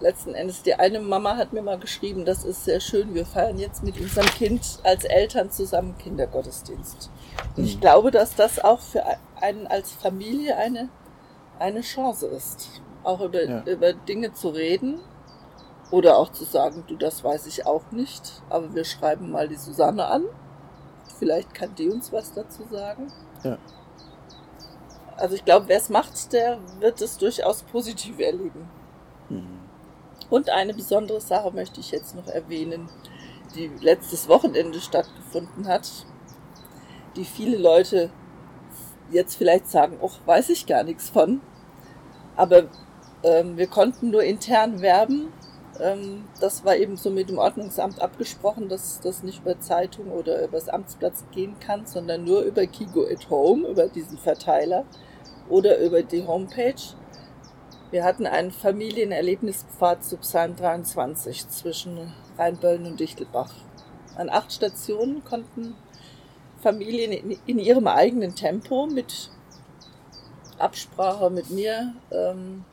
letzten 0.00 0.35
Endes, 0.35 0.62
die 0.62 0.75
eine 0.75 1.00
Mama 1.00 1.37
hat 1.37 1.52
mir 1.52 1.62
mal 1.62 1.78
geschrieben, 1.78 2.25
das 2.25 2.45
ist 2.45 2.64
sehr 2.64 2.81
schön, 2.81 3.14
wir 3.14 3.26
feiern 3.26 3.59
jetzt 3.59 3.83
mit 3.83 4.00
unserem 4.00 4.26
Kind 4.26 4.78
als 4.85 5.05
Eltern 5.05 5.50
zusammen 5.50 5.97
Kindergottesdienst. 5.99 7.11
Und 7.57 7.64
ich 7.64 7.76
mhm. 7.76 7.81
glaube, 7.81 8.11
dass 8.11 8.35
das 8.35 8.62
auch 8.62 8.81
für 8.81 9.02
einen 9.40 9.67
als 9.67 9.93
Familie 9.93 10.57
eine, 10.57 10.88
eine 11.59 11.81
Chance 11.81 12.26
ist, 12.26 12.83
auch 13.05 13.21
über, 13.21 13.45
ja. 13.45 13.62
über 13.64 13.93
Dinge 13.93 14.33
zu 14.33 14.50
reden 14.50 15.00
oder 15.90 16.19
auch 16.19 16.31
zu 16.31 16.45
sagen, 16.45 16.85
du, 16.87 16.97
das 16.97 17.25
weiß 17.25 17.47
ich 17.47 17.67
auch 17.67 17.90
nicht, 17.90 18.43
aber 18.50 18.75
wir 18.75 18.85
schreiben 18.85 19.31
mal 19.31 19.49
die 19.49 19.57
Susanne 19.57 20.07
an. 20.07 20.25
Vielleicht 21.19 21.55
kann 21.55 21.75
die 21.75 21.88
uns 21.88 22.12
was 22.12 22.33
dazu 22.33 22.62
sagen. 22.71 23.11
Ja. 23.43 23.59
Also 25.17 25.35
ich 25.35 25.45
glaube, 25.45 25.67
wer 25.67 25.78
es 25.78 25.88
macht, 25.88 26.33
der 26.33 26.59
wird 26.78 27.00
es 27.00 27.19
durchaus 27.19 27.64
positiv 27.64 28.21
erleben. 28.21 28.69
Mhm. 29.28 29.67
Und 30.30 30.50
eine 30.50 30.75
besondere 30.75 31.20
Sache 31.20 31.50
möchte 31.52 31.80
ich 31.80 31.90
jetzt 31.90 32.14
noch 32.14 32.26
erwähnen, 32.26 32.88
die 33.54 33.70
letztes 33.80 34.28
Wochenende 34.28 34.80
stattgefunden 34.80 35.66
hat, 35.68 35.88
die 37.16 37.25
viele 37.25 37.56
Leute 37.56 38.10
jetzt 39.10 39.37
vielleicht 39.37 39.68
sagen, 39.68 39.98
ach, 40.04 40.18
weiß 40.26 40.50
ich 40.50 40.66
gar 40.66 40.82
nichts 40.82 41.10
von. 41.10 41.40
Aber 42.37 42.64
ähm, 43.22 43.56
wir 43.56 43.66
konnten 43.66 44.10
nur 44.10 44.22
intern 44.22 44.80
werben. 44.80 45.32
Ähm, 45.80 46.25
das 46.40 46.64
war 46.64 46.76
eben 46.76 46.96
so 46.96 47.10
mit 47.10 47.30
dem 47.30 47.38
Ordnungsamt 47.38 48.00
abgesprochen, 48.00 48.68
dass 48.68 49.00
das 49.00 49.22
nicht 49.22 49.40
über 49.40 49.58
Zeitung 49.60 50.10
oder 50.10 50.44
über 50.44 50.58
das 50.58 50.68
Amtsplatz 50.68 51.25
gehen 51.32 51.56
kann, 51.58 51.87
sondern 51.87 52.25
nur 52.25 52.42
über 52.42 52.66
Kigo 52.66 53.04
at 53.04 53.30
Home, 53.30 53.66
über 53.66 53.88
diesen 53.88 54.18
Verteiler 54.18 54.84
oder 55.48 55.78
über 55.78 56.02
die 56.02 56.26
Homepage. 56.26 56.75
Wir 57.90 58.04
hatten 58.04 58.26
einen 58.26 58.50
Familienerlebnispfad 58.50 60.04
zu 60.04 60.18
Psalm 60.18 60.57
23 60.57 61.49
zwischen 61.49 62.12
Rheinböllen 62.37 62.85
und 62.85 63.00
Dichtelbach. 63.00 63.50
An 64.14 64.28
acht 64.28 64.52
Stationen 64.52 65.25
konnten 65.25 65.75
Familien 66.62 67.38
in, 67.47 67.59
ihrem 67.59 67.87
eigenen 67.87 68.35
Tempo 68.35 68.87
mit 68.87 69.30
Absprache 70.59 71.30
mit 71.30 71.49
mir 71.49 71.95
ähm, 72.11 72.66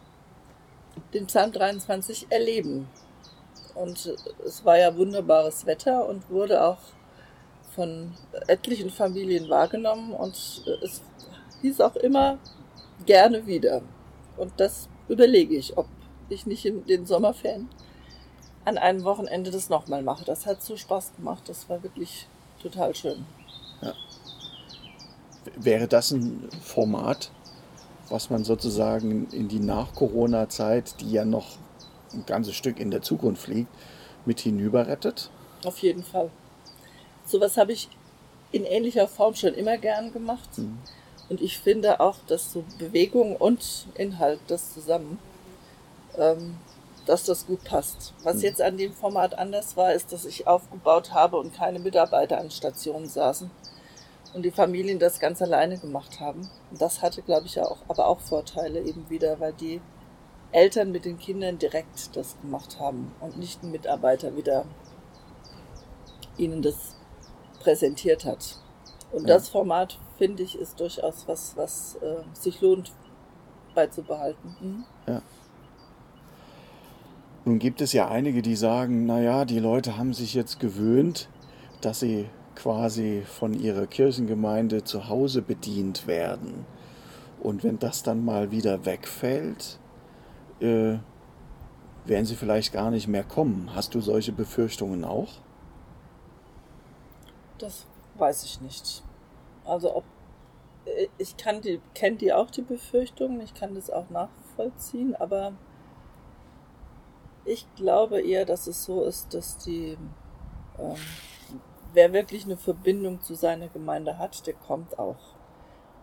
den 1.13 1.27
Psalm 1.27 1.53
23 1.53 2.27
erleben. 2.29 2.89
Und 3.73 4.13
es 4.45 4.65
war 4.65 4.77
ja 4.77 4.97
wunderbares 4.97 5.65
Wetter 5.65 6.09
und 6.09 6.29
wurde 6.29 6.61
auch 6.61 6.79
von 7.73 8.11
etlichen 8.47 8.89
Familien 8.89 9.49
wahrgenommen 9.49 10.11
und 10.11 10.35
es 10.83 11.01
hieß 11.61 11.79
auch 11.79 11.95
immer 11.95 12.37
gerne 13.05 13.45
wieder. 13.47 13.81
Und 14.35 14.51
das 14.57 14.89
überlege 15.07 15.55
ich, 15.55 15.77
ob 15.77 15.87
ich 16.29 16.45
nicht 16.45 16.65
in 16.65 16.85
den 16.85 17.05
Sommerferien 17.05 17.69
an 18.65 18.77
einem 18.77 19.03
Wochenende 19.03 19.51
das 19.51 19.69
nochmal 19.69 20.01
mache. 20.01 20.25
Das 20.25 20.45
hat 20.45 20.61
so 20.63 20.75
Spaß 20.75 21.13
gemacht. 21.17 21.43
Das 21.47 21.69
war 21.69 21.83
wirklich 21.83 22.27
total 22.61 22.95
schön. 22.95 23.25
Ja. 23.81 23.93
Wäre 25.55 25.87
das 25.87 26.11
ein 26.11 26.49
Format, 26.61 27.29
was 28.09 28.29
man 28.29 28.43
sozusagen 28.43 29.27
in 29.31 29.47
die 29.47 29.59
Nach-Corona-Zeit, 29.59 30.99
die 31.01 31.11
ja 31.11 31.25
noch 31.25 31.57
ein 32.13 32.25
ganzes 32.25 32.55
Stück 32.55 32.79
in 32.79 32.89
der 32.89 33.03
Zukunft 33.03 33.47
liegt, 33.47 33.69
mit 34.25 34.39
hinüberrettet? 34.39 35.29
Auf 35.63 35.79
jeden 35.79 36.03
Fall. 36.03 36.31
Sowas 37.25 37.57
habe 37.57 37.73
ich 37.73 37.89
in 38.51 38.63
ähnlicher 38.63 39.07
Form 39.07 39.35
schon 39.35 39.53
immer 39.53 39.77
gern 39.77 40.11
gemacht. 40.11 40.57
Mhm. 40.57 40.79
Und 41.29 41.41
ich 41.41 41.59
finde 41.59 41.99
auch, 41.99 42.17
dass 42.27 42.53
so 42.53 42.63
Bewegung 42.77 43.35
und 43.35 43.87
Inhalt, 43.95 44.39
das 44.47 44.73
zusammen, 44.73 45.19
ähm, 46.17 46.57
dass 47.05 47.23
das 47.23 47.45
gut 47.45 47.63
passt. 47.63 48.13
Was 48.23 48.37
mhm. 48.37 48.41
jetzt 48.41 48.61
an 48.61 48.77
dem 48.77 48.93
Format 48.93 49.37
anders 49.37 49.77
war, 49.77 49.93
ist, 49.93 50.11
dass 50.11 50.25
ich 50.25 50.47
aufgebaut 50.47 51.13
habe 51.13 51.37
und 51.37 51.53
keine 51.53 51.79
Mitarbeiter 51.79 52.39
an 52.39 52.51
Stationen 52.51 53.07
saßen 53.07 53.49
und 54.33 54.43
die 54.43 54.51
Familien 54.51 54.99
das 54.99 55.19
ganz 55.19 55.41
alleine 55.41 55.77
gemacht 55.77 56.19
haben. 56.19 56.49
Und 56.71 56.81
das 56.81 57.01
hatte, 57.01 57.21
glaube 57.21 57.47
ich, 57.47 57.59
auch, 57.59 57.77
aber 57.87 58.07
auch 58.07 58.19
Vorteile 58.19 58.81
eben 58.81 59.09
wieder, 59.09 59.39
weil 59.39 59.53
die 59.53 59.81
Eltern 60.51 60.91
mit 60.91 61.05
den 61.05 61.17
Kindern 61.17 61.57
direkt 61.57 62.15
das 62.15 62.39
gemacht 62.41 62.79
haben 62.79 63.13
und 63.19 63.37
nicht 63.37 63.63
ein 63.63 63.71
Mitarbeiter 63.71 64.35
wieder 64.35 64.65
ihnen 66.37 66.61
das 66.61 66.95
präsentiert 67.59 68.25
hat. 68.25 68.57
Und 69.15 69.29
ja. 69.29 69.35
das 69.35 69.47
Format, 69.47 69.97
finde 70.17 70.43
ich, 70.43 70.59
ist 70.59 70.77
durchaus 70.81 71.25
was, 71.25 71.55
was 71.55 71.95
äh, 72.01 72.17
sich 72.33 72.59
lohnt 72.59 72.91
beizubehalten. 73.73 74.57
Mhm. 74.59 74.83
Ja. 75.07 75.21
Nun 77.45 77.57
gibt 77.57 77.79
es 77.79 77.93
ja 77.93 78.09
einige, 78.09 78.41
die 78.41 78.57
sagen, 78.57 79.05
naja, 79.05 79.45
die 79.45 79.59
Leute 79.59 79.97
haben 79.97 80.13
sich 80.13 80.33
jetzt 80.33 80.59
gewöhnt, 80.59 81.29
dass 81.79 82.01
sie 82.01 82.27
quasi 82.55 83.23
von 83.25 83.53
ihrer 83.53 83.87
Kirchengemeinde 83.87 84.83
zu 84.83 85.07
Hause 85.07 85.41
bedient 85.41 86.07
werden. 86.07 86.65
Und 87.41 87.63
wenn 87.63 87.79
das 87.79 88.03
dann 88.03 88.25
mal 88.25 88.51
wieder 88.51 88.85
wegfällt, 88.85 89.79
äh, 90.59 90.97
werden 92.03 92.25
sie 92.25 92.35
vielleicht 92.35 92.73
gar 92.73 92.91
nicht 92.91 93.07
mehr 93.07 93.23
kommen. 93.23 93.69
Hast 93.73 93.95
du 93.95 94.01
solche 94.01 94.33
Befürchtungen 94.33 95.05
auch? 95.05 95.29
Das 97.59 97.85
weiß 98.17 98.43
ich 98.43 98.59
nicht. 98.59 99.04
Also 99.65 99.95
ob 99.95 100.03
ich 101.17 101.37
kann 101.37 101.61
die, 101.61 101.81
kennt 101.93 102.21
die 102.21 102.33
auch 102.33 102.51
die 102.51 102.61
Befürchtungen, 102.61 103.41
ich 103.41 103.53
kann 103.53 103.75
das 103.75 103.89
auch 103.89 104.09
nachvollziehen, 104.09 105.15
aber 105.15 105.53
ich 107.43 107.67
glaube 107.75 108.21
eher, 108.21 108.45
dass 108.45 108.67
es 108.67 108.83
so 108.83 109.03
ist, 109.03 109.33
dass 109.33 109.57
die, 109.59 109.97
ähm, 110.79 110.95
wer 111.93 112.13
wirklich 112.13 112.45
eine 112.45 112.57
Verbindung 112.57 113.21
zu 113.21 113.35
seiner 113.35 113.67
Gemeinde 113.67 114.17
hat, 114.17 114.45
der 114.47 114.53
kommt 114.53 114.99
auch. 114.99 115.35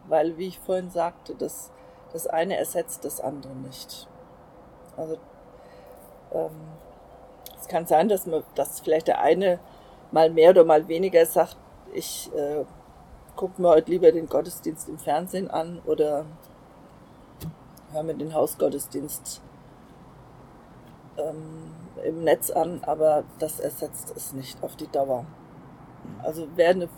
Weil, 0.08 0.36
wie 0.36 0.48
ich 0.48 0.58
vorhin 0.58 0.90
sagte, 0.90 1.34
das, 1.34 1.70
das 2.12 2.26
eine 2.26 2.56
ersetzt 2.56 3.04
das 3.04 3.20
andere 3.20 3.54
nicht. 3.54 4.08
Also, 4.96 5.16
ähm, 6.32 6.50
es 7.60 7.68
kann 7.68 7.86
sein, 7.86 8.08
dass 8.08 8.26
man, 8.26 8.42
dass 8.56 8.80
vielleicht 8.80 9.08
der 9.08 9.20
eine 9.20 9.60
mal 10.10 10.30
mehr 10.30 10.50
oder 10.50 10.64
mal 10.64 10.88
weniger 10.88 11.24
sagt, 11.24 11.56
ich 11.92 12.32
äh, 12.34 12.64
gucke 13.36 13.60
mir 13.60 13.68
heute 13.68 13.90
lieber 13.90 14.12
den 14.12 14.28
Gottesdienst 14.28 14.88
im 14.88 14.98
Fernsehen 14.98 15.50
an 15.50 15.80
oder 15.84 16.24
höre 17.92 18.02
mir 18.02 18.14
den 18.14 18.34
Hausgottesdienst 18.34 19.42
ähm, 21.18 21.74
im 22.04 22.24
Netz 22.24 22.50
an, 22.50 22.80
aber 22.84 23.24
das 23.38 23.60
ersetzt 23.60 24.12
es 24.16 24.32
nicht 24.32 24.62
auf 24.62 24.76
die 24.76 24.90
Dauer. 24.90 25.24
Also 26.22 26.48
wer 26.56 26.70
eine, 26.70 26.88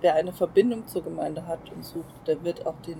wer 0.00 0.14
eine 0.14 0.32
Verbindung 0.32 0.86
zur 0.86 1.02
Gemeinde 1.02 1.46
hat 1.46 1.70
und 1.74 1.84
sucht, 1.84 2.26
der 2.26 2.42
wird 2.44 2.66
auch 2.66 2.80
den 2.86 2.98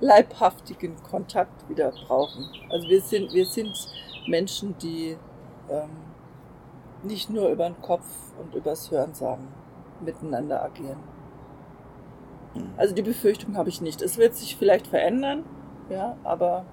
leibhaftigen 0.00 0.96
Kontakt 1.02 1.68
wieder 1.68 1.90
brauchen. 2.06 2.48
Also 2.70 2.88
wir 2.88 3.00
sind, 3.00 3.32
wir 3.32 3.46
sind 3.46 3.74
Menschen, 4.26 4.76
die 4.78 5.16
ähm, 5.70 5.90
nicht 7.02 7.30
nur 7.30 7.48
über 7.48 7.68
den 7.68 7.80
Kopf 7.80 8.06
und 8.38 8.54
übers 8.54 8.90
Hörensagen 8.90 9.48
miteinander 10.00 10.62
agieren. 10.62 11.15
Also 12.76 12.94
die 12.94 13.02
Befürchtung 13.02 13.56
habe 13.56 13.68
ich 13.68 13.80
nicht. 13.80 14.02
Es 14.02 14.18
wird 14.18 14.34
sich 14.34 14.56
vielleicht 14.56 14.86
verändern, 14.86 15.44
ja, 15.88 16.16
aber 16.24 16.64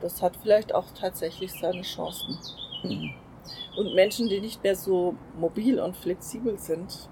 das 0.00 0.22
hat 0.22 0.36
vielleicht 0.42 0.74
auch 0.74 0.86
tatsächlich 0.98 1.52
seine 1.52 1.82
Chancen. 1.82 2.38
Mhm. 2.82 3.10
Und 3.76 3.94
Menschen, 3.94 4.28
die 4.28 4.40
nicht 4.40 4.62
mehr 4.62 4.76
so 4.76 5.14
mobil 5.38 5.78
und 5.80 5.96
flexibel 5.96 6.58
sind, 6.58 7.08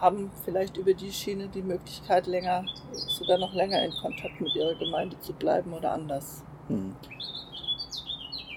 haben 0.00 0.30
vielleicht 0.44 0.76
über 0.76 0.94
die 0.94 1.12
Schiene 1.12 1.48
die 1.48 1.62
Möglichkeit, 1.62 2.26
länger, 2.26 2.64
sogar 2.92 3.38
noch 3.38 3.52
länger 3.52 3.82
in 3.84 3.92
Kontakt 3.92 4.40
mit 4.40 4.54
ihrer 4.54 4.74
Gemeinde 4.74 5.18
zu 5.20 5.32
bleiben 5.34 5.72
oder 5.74 5.92
anders. 5.92 6.42
Mhm. 6.68 6.96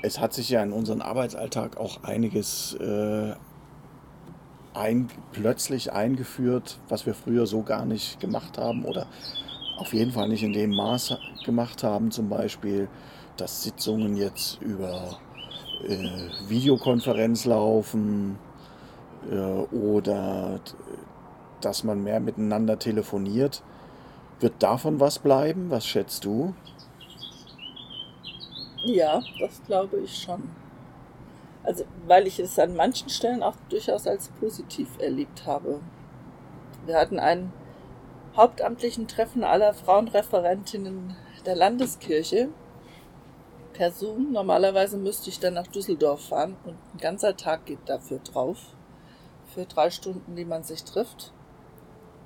Es 0.02 0.20
hat 0.20 0.34
sich 0.34 0.50
ja 0.50 0.62
in 0.64 0.74
unserem 0.74 1.02
Arbeitsalltag 1.02 1.78
auch 1.78 2.04
einiges 2.04 2.74
äh, 2.76 3.34
ein, 4.74 5.10
plötzlich 5.32 5.92
eingeführt, 5.92 6.80
was 6.90 7.06
wir 7.06 7.14
früher 7.14 7.46
so 7.46 7.64
gar 7.64 7.86
nicht 7.86 8.20
gemacht 8.20 8.58
haben 8.58 8.86
oder 8.86 9.08
auf 9.78 9.94
jeden 9.94 10.12
Fall 10.12 10.30
nicht 10.30 10.44
in 10.44 10.54
dem 10.54 10.76
Maß 10.76 11.18
gemacht 11.46 11.84
haben. 11.84 12.12
Zum 12.12 12.30
Beispiel, 12.30 12.88
dass 13.38 13.64
Sitzungen 13.64 14.16
jetzt 14.16 14.62
über 14.62 15.18
äh, 15.88 16.30
Videokonferenz 16.48 17.46
laufen 17.46 18.38
äh, 19.30 19.36
oder 19.36 20.60
dass 21.62 21.84
man 21.84 22.04
mehr 22.04 22.20
miteinander 22.20 22.78
telefoniert. 22.80 23.64
Wird 24.40 24.62
davon 24.62 25.00
was 25.00 25.20
bleiben? 25.20 25.70
Was 25.70 25.86
schätzt 25.86 26.26
du? 26.26 26.54
Ja, 28.86 29.22
das 29.40 29.62
glaube 29.66 30.00
ich 30.00 30.24
schon. 30.24 30.44
Also, 31.64 31.86
weil 32.08 32.28
ich 32.28 32.40
es 32.40 32.60
an 32.60 32.76
manchen 32.76 33.10
Stellen 33.10 33.42
auch 33.42 33.56
durchaus 33.70 34.06
als 34.06 34.30
positiv 34.40 35.00
erlebt 35.00 35.46
habe. 35.46 35.80
Wir 36.86 36.98
hatten 36.98 37.20
ein 37.20 37.54
hauptamtlichen 38.36 39.08
Treffen 39.08 39.44
aller 39.44 39.74
Frauenreferentinnen 39.74 41.16
der 41.46 41.56
Landeskirche 41.56 42.50
per 43.74 43.92
Zoom. 43.92 44.32
Normalerweise 44.32 44.98
müsste 44.98 45.30
ich 45.30 45.40
dann 45.40 45.54
nach 45.54 45.68
Düsseldorf 45.68 46.28
fahren 46.28 46.58
und 46.66 46.76
ein 46.94 46.98
ganzer 47.00 47.38
Tag 47.38 47.66
geht 47.66 47.88
dafür 47.88 48.20
drauf. 48.20 48.58
Für 49.54 49.66
drei 49.66 49.90
Stunden, 49.90 50.36
die 50.36 50.46
man 50.46 50.64
sich 50.64 50.84
trifft. 50.84 51.32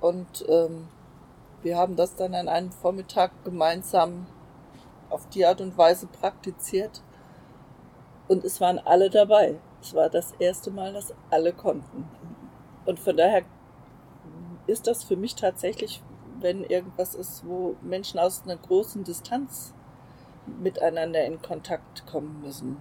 Und 0.00 0.44
ähm, 0.48 0.88
wir 1.62 1.76
haben 1.76 1.96
das 1.96 2.14
dann 2.14 2.34
an 2.34 2.48
einem 2.48 2.72
Vormittag 2.72 3.32
gemeinsam 3.44 4.26
auf 5.10 5.28
die 5.28 5.44
Art 5.44 5.60
und 5.60 5.76
Weise 5.76 6.06
praktiziert. 6.06 7.02
Und 8.28 8.44
es 8.44 8.60
waren 8.60 8.78
alle 8.78 9.10
dabei. 9.10 9.56
Es 9.80 9.94
war 9.94 10.10
das 10.10 10.32
erste 10.38 10.70
Mal, 10.70 10.92
dass 10.92 11.14
alle 11.30 11.52
konnten. 11.52 12.08
Und 12.84 13.00
von 13.00 13.16
daher 13.16 13.42
ist 14.66 14.86
das 14.86 15.02
für 15.02 15.16
mich 15.16 15.34
tatsächlich, 15.34 16.02
wenn 16.40 16.62
irgendwas 16.62 17.14
ist, 17.14 17.46
wo 17.46 17.76
Menschen 17.82 18.20
aus 18.20 18.42
einer 18.44 18.56
großen 18.56 19.02
Distanz 19.02 19.74
miteinander 20.60 21.24
in 21.24 21.40
Kontakt 21.40 22.06
kommen 22.06 22.40
müssen. 22.42 22.76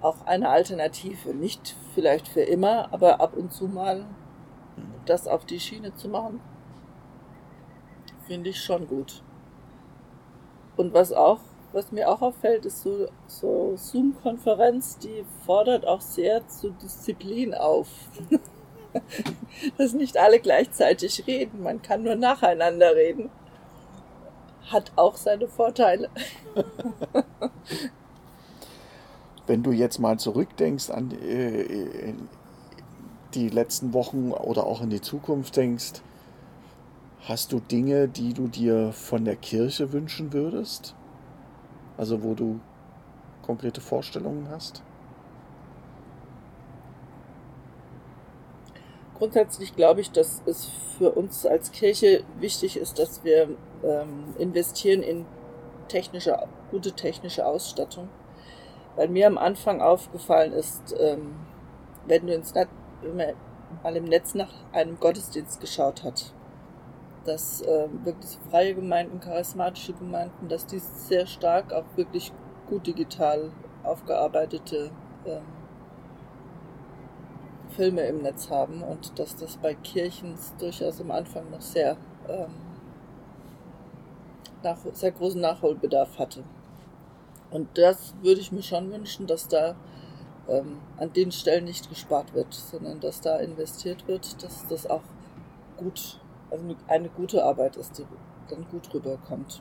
Auch 0.00 0.26
eine 0.26 0.48
Alternative. 0.48 1.32
Nicht 1.32 1.76
vielleicht 1.94 2.28
für 2.28 2.42
immer, 2.42 2.92
aber 2.92 3.20
ab 3.20 3.36
und 3.36 3.52
zu 3.52 3.68
mal 3.68 4.04
das 5.06 5.28
auf 5.28 5.44
die 5.44 5.60
Schiene 5.60 5.94
zu 5.94 6.08
machen, 6.08 6.40
finde 8.26 8.50
ich 8.50 8.62
schon 8.62 8.86
gut. 8.86 9.22
Und 10.76 10.92
was 10.92 11.12
auch, 11.12 11.40
was 11.74 11.90
mir 11.90 12.08
auch 12.08 12.22
auffällt, 12.22 12.64
ist 12.66 12.82
so, 12.82 13.08
so 13.26 13.74
Zoom-Konferenz, 13.76 14.96
die 14.98 15.24
fordert 15.44 15.86
auch 15.86 16.00
sehr 16.00 16.46
zu 16.46 16.70
Disziplin 16.70 17.52
auf. 17.52 17.88
Dass 19.76 19.92
nicht 19.92 20.16
alle 20.16 20.38
gleichzeitig 20.38 21.26
reden, 21.26 21.64
man 21.64 21.82
kann 21.82 22.04
nur 22.04 22.14
nacheinander 22.14 22.94
reden. 22.94 23.28
Hat 24.70 24.92
auch 24.94 25.16
seine 25.16 25.48
Vorteile. 25.48 26.08
Wenn 29.48 29.64
du 29.64 29.72
jetzt 29.72 29.98
mal 29.98 30.16
zurückdenkst 30.18 30.90
an 30.90 31.10
äh, 31.10 32.14
die 33.34 33.48
letzten 33.48 33.92
Wochen 33.92 34.30
oder 34.30 34.64
auch 34.64 34.80
in 34.80 34.90
die 34.90 35.00
Zukunft 35.00 35.56
denkst, 35.56 36.02
hast 37.22 37.52
du 37.52 37.58
Dinge, 37.58 38.06
die 38.06 38.32
du 38.32 38.46
dir 38.46 38.92
von 38.92 39.24
der 39.24 39.36
Kirche 39.36 39.92
wünschen 39.92 40.32
würdest? 40.32 40.94
Also 41.96 42.22
wo 42.22 42.34
du 42.34 42.60
konkrete 43.42 43.80
Vorstellungen 43.80 44.48
hast? 44.50 44.82
Grundsätzlich 49.16 49.76
glaube 49.76 50.00
ich, 50.00 50.10
dass 50.10 50.42
es 50.44 50.66
für 50.98 51.12
uns 51.12 51.46
als 51.46 51.70
Kirche 51.72 52.24
wichtig 52.40 52.76
ist, 52.76 52.98
dass 52.98 53.24
wir 53.24 53.48
ähm, 53.84 54.34
investieren 54.38 55.02
in 55.02 55.24
technische, 55.88 56.36
gute 56.70 56.92
technische 56.92 57.46
Ausstattung. 57.46 58.08
Weil 58.96 59.08
mir 59.08 59.26
am 59.26 59.38
Anfang 59.38 59.80
aufgefallen 59.80 60.52
ist, 60.52 60.94
ähm, 60.98 61.36
wenn 62.06 62.26
du 62.26 62.34
ins 62.34 62.54
Netz, 62.54 62.68
mal 63.82 63.96
im 63.96 64.04
Netz 64.04 64.34
nach 64.34 64.52
einem 64.72 64.98
Gottesdienst 64.98 65.60
geschaut 65.60 66.02
hat, 66.02 66.33
dass 67.24 67.62
äh, 67.62 67.88
wirklich 68.04 68.38
freie 68.50 68.74
Gemeinden, 68.74 69.20
charismatische 69.20 69.92
Gemeinden, 69.94 70.48
dass 70.48 70.66
die 70.66 70.78
sehr 70.78 71.26
stark 71.26 71.72
auch 71.72 71.84
wirklich 71.96 72.32
gut 72.66 72.86
digital 72.86 73.50
aufgearbeitete 73.82 74.90
ähm, 75.26 75.42
Filme 77.70 78.02
im 78.02 78.22
Netz 78.22 78.50
haben 78.50 78.82
und 78.82 79.18
dass 79.18 79.36
das 79.36 79.56
bei 79.56 79.74
Kirchen 79.74 80.34
durchaus 80.58 81.00
am 81.00 81.10
Anfang 81.10 81.50
noch 81.50 81.60
sehr, 81.60 81.96
ähm, 82.28 82.54
nach, 84.62 84.78
sehr 84.92 85.10
großen 85.10 85.40
Nachholbedarf 85.40 86.18
hatte. 86.18 86.44
Und 87.50 87.68
das 87.76 88.14
würde 88.22 88.40
ich 88.40 88.52
mir 88.52 88.62
schon 88.62 88.90
wünschen, 88.90 89.26
dass 89.26 89.48
da 89.48 89.74
ähm, 90.48 90.80
an 90.98 91.12
den 91.12 91.32
Stellen 91.32 91.64
nicht 91.64 91.88
gespart 91.88 92.34
wird, 92.34 92.52
sondern 92.52 93.00
dass 93.00 93.20
da 93.20 93.38
investiert 93.38 94.06
wird, 94.08 94.42
dass 94.42 94.66
das 94.66 94.86
auch 94.86 95.02
gut, 95.76 96.20
also 96.54 96.76
eine 96.86 97.08
gute 97.08 97.44
Arbeit 97.44 97.76
ist, 97.76 97.98
die 97.98 98.06
dann 98.48 98.64
gut 98.70 98.94
rüberkommt. 98.94 99.60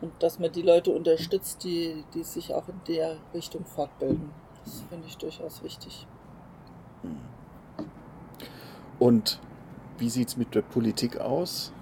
Und 0.00 0.12
dass 0.20 0.38
man 0.38 0.50
die 0.50 0.62
Leute 0.62 0.90
unterstützt, 0.90 1.64
die, 1.64 2.04
die 2.14 2.22
sich 2.22 2.54
auch 2.54 2.66
in 2.68 2.80
der 2.86 3.16
Richtung 3.34 3.64
fortbilden. 3.66 4.30
Das 4.64 4.84
finde 4.88 5.06
ich 5.06 5.18
durchaus 5.18 5.62
wichtig. 5.62 6.06
Und 8.98 9.38
wie 9.98 10.08
sieht 10.08 10.28
es 10.28 10.36
mit 10.36 10.54
der 10.54 10.62
Politik 10.62 11.20
aus? 11.20 11.72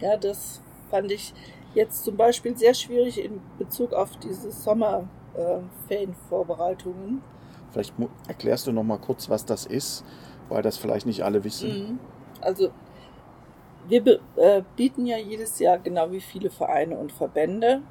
Ja, 0.00 0.16
das 0.16 0.62
fand 0.90 1.10
ich 1.10 1.34
jetzt 1.74 2.04
zum 2.04 2.16
Beispiel 2.16 2.56
sehr 2.56 2.74
schwierig 2.74 3.22
in 3.22 3.40
Bezug 3.58 3.92
auf 3.92 4.16
diese 4.16 4.50
Sommer- 4.50 5.08
äh. 5.34 5.58
Vielleicht 7.72 7.94
erklärst 8.28 8.66
du 8.66 8.72
noch 8.72 8.84
mal 8.84 8.98
kurz, 8.98 9.28
was 9.28 9.44
das 9.44 9.66
ist, 9.66 10.04
weil 10.48 10.62
das 10.62 10.78
vielleicht 10.78 11.06
nicht 11.06 11.22
alle 11.22 11.42
wissen. 11.42 11.68
Mhm. 11.68 11.98
Also 12.40 12.70
wir 13.88 14.20
äh, 14.36 14.62
bieten 14.76 15.06
ja 15.06 15.16
jedes 15.18 15.58
Jahr 15.58 15.78
genau 15.78 16.10
wie 16.10 16.20
viele 16.20 16.50
Vereine 16.50 16.96
und 16.96 17.12
Verbände 17.12 17.82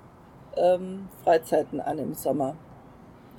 ähm, 0.55 1.07
Freizeiten 1.23 1.79
an 1.79 1.99
im 1.99 2.13
Sommer. 2.13 2.55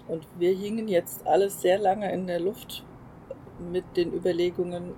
Und 0.08 0.26
wir 0.38 0.54
hingen 0.54 0.88
jetzt 0.88 1.26
alles 1.26 1.60
sehr 1.62 1.78
lange 1.78 2.12
in 2.12 2.26
der 2.26 2.40
Luft 2.40 2.84
mit 3.58 3.96
den 3.96 4.12
Überlegungen, 4.12 4.94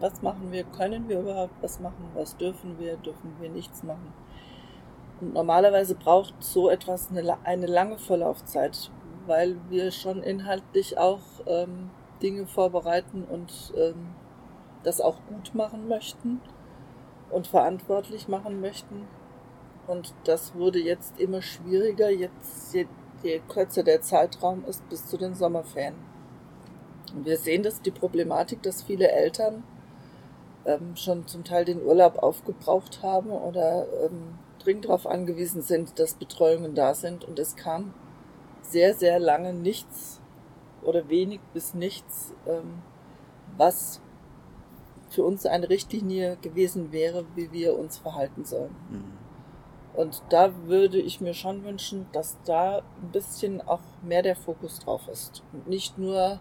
was 0.00 0.20
machen 0.22 0.50
wir, 0.50 0.64
können 0.64 1.08
wir 1.08 1.20
überhaupt 1.20 1.54
was 1.62 1.78
machen, 1.78 2.10
was 2.14 2.36
dürfen 2.36 2.78
wir, 2.78 2.96
dürfen 2.96 3.36
wir 3.40 3.48
nichts 3.48 3.84
machen. 3.84 4.12
Und 5.20 5.34
normalerweise 5.34 5.94
braucht 5.94 6.34
so 6.40 6.68
etwas 6.68 7.10
eine, 7.10 7.36
eine 7.44 7.66
lange 7.66 7.98
Vorlaufzeit, 7.98 8.90
weil 9.26 9.56
wir 9.68 9.92
schon 9.92 10.22
inhaltlich 10.22 10.98
auch 10.98 11.20
ähm, 11.46 11.90
Dinge 12.20 12.46
vorbereiten 12.46 13.24
und 13.30 13.72
ähm, 13.76 14.08
das 14.82 15.00
auch 15.00 15.16
gut 15.28 15.54
machen 15.54 15.88
möchten 15.88 16.40
und 17.30 17.46
verantwortlich 17.46 18.28
machen 18.28 18.60
möchten. 18.60 19.08
Und 19.86 20.14
das 20.24 20.54
wurde 20.54 20.78
jetzt 20.78 21.18
immer 21.18 21.42
schwieriger, 21.42 22.10
jetzt 22.10 22.74
je, 22.74 22.86
je 23.22 23.40
kürzer 23.48 23.82
der 23.82 24.00
Zeitraum 24.00 24.64
ist 24.66 24.88
bis 24.88 25.06
zu 25.06 25.16
den 25.16 25.34
Sommerferien. 25.34 25.94
Und 27.14 27.24
wir 27.26 27.36
sehen 27.36 27.62
das, 27.62 27.82
die 27.82 27.90
Problematik, 27.90 28.62
dass 28.62 28.82
viele 28.82 29.10
Eltern 29.10 29.64
ähm, 30.64 30.94
schon 30.96 31.26
zum 31.26 31.44
Teil 31.44 31.64
den 31.64 31.82
Urlaub 31.82 32.18
aufgebraucht 32.22 33.02
haben 33.02 33.30
oder 33.30 33.86
ähm, 34.04 34.38
dringend 34.58 34.84
darauf 34.84 35.06
angewiesen 35.06 35.62
sind, 35.62 35.98
dass 35.98 36.14
Betreuungen 36.14 36.74
da 36.74 36.94
sind. 36.94 37.24
Und 37.24 37.38
es 37.38 37.56
kam 37.56 37.94
sehr, 38.62 38.94
sehr 38.94 39.18
lange 39.18 39.52
nichts 39.52 40.20
oder 40.82 41.08
wenig 41.08 41.40
bis 41.52 41.74
nichts, 41.74 42.34
ähm, 42.46 42.82
was 43.56 44.00
für 45.12 45.24
uns 45.24 45.46
eine 45.46 45.68
Richtlinie 45.68 46.36
gewesen 46.40 46.92
wäre, 46.92 47.24
wie 47.34 47.52
wir 47.52 47.78
uns 47.78 47.98
verhalten 47.98 48.44
sollen. 48.44 48.74
Mhm. 48.90 49.04
Und 49.94 50.22
da 50.30 50.52
würde 50.66 50.98
ich 50.98 51.20
mir 51.20 51.34
schon 51.34 51.64
wünschen, 51.64 52.06
dass 52.12 52.38
da 52.44 52.78
ein 52.78 53.10
bisschen 53.12 53.60
auch 53.60 53.80
mehr 54.02 54.22
der 54.22 54.36
Fokus 54.36 54.78
drauf 54.78 55.06
ist. 55.08 55.42
Und 55.52 55.68
nicht 55.68 55.98
nur, 55.98 56.40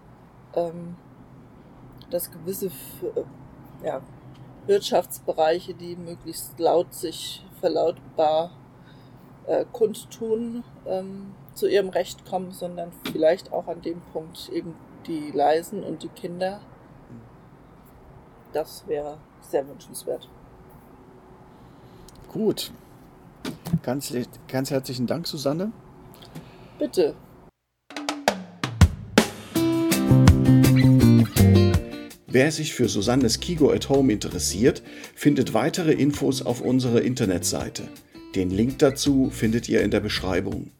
ähm, 0.55 0.95
dass 2.09 2.31
gewisse 2.31 2.67
äh, 2.67 3.85
ja, 3.85 4.01
Wirtschaftsbereiche, 4.67 5.73
die 5.73 5.97
möglichst 5.97 6.57
laut 6.59 6.93
sich 6.93 7.45
verlautbar 7.59 8.51
äh, 9.47 9.65
kundtun, 9.71 10.63
ähm, 10.85 11.33
zu 11.53 11.67
ihrem 11.67 11.89
Recht 11.89 12.25
kommen, 12.25 12.51
sondern 12.51 12.91
vielleicht 13.11 13.51
auch 13.51 13.67
an 13.67 13.81
dem 13.81 13.99
Punkt 14.13 14.49
eben 14.49 14.75
die 15.07 15.31
Leisen 15.31 15.83
und 15.83 16.03
die 16.03 16.09
Kinder. 16.09 16.61
Das 18.53 18.83
wäre 18.87 19.17
sehr 19.41 19.67
wünschenswert. 19.67 20.29
Gut, 22.31 22.71
Ganz, 23.83 24.13
ganz 24.47 24.69
herzlichen 24.69 25.07
Dank, 25.07 25.27
Susanne. 25.27 25.71
Bitte. 26.77 27.15
Wer 32.27 32.51
sich 32.51 32.73
für 32.73 32.87
Susannes 32.87 33.39
Kigo 33.39 33.71
at 33.71 33.89
Home 33.89 34.13
interessiert, 34.13 34.83
findet 35.15 35.53
weitere 35.53 35.91
Infos 35.91 36.41
auf 36.41 36.61
unserer 36.61 37.01
Internetseite. 37.01 37.89
Den 38.35 38.51
Link 38.51 38.79
dazu 38.79 39.29
findet 39.31 39.67
ihr 39.67 39.81
in 39.81 39.91
der 39.91 39.99
Beschreibung. 39.99 40.71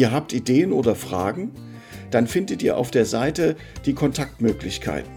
Ihr 0.00 0.12
habt 0.12 0.32
Ideen 0.32 0.72
oder 0.72 0.94
Fragen? 0.94 1.50
Dann 2.10 2.26
findet 2.26 2.62
ihr 2.62 2.78
auf 2.78 2.90
der 2.90 3.04
Seite 3.04 3.54
die 3.84 3.92
Kontaktmöglichkeiten. 3.92 5.12